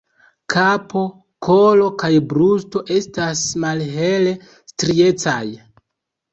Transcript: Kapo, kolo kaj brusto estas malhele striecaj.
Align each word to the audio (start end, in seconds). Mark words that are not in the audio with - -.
Kapo, 0.53 1.03
kolo 1.47 1.91
kaj 2.05 2.11
brusto 2.33 2.83
estas 2.97 3.45
malhele 3.67 4.35
striecaj. 4.73 5.41